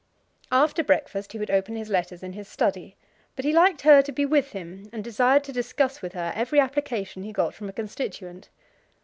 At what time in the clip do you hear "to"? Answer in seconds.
4.01-4.11, 5.43-5.53